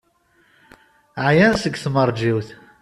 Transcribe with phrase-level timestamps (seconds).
[1.27, 2.49] Ɛyan seg tmeṛjiwt.